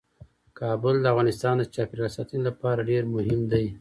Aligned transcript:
کابل 0.59 0.95
د 0.99 1.05
افغانستان 1.13 1.53
د 1.57 1.63
چاپیریال 1.75 2.11
ساتنې 2.17 2.41
لپاره 2.47 2.87
ډیر 2.89 3.03
مهم 3.15 3.41
دی. 3.51 3.65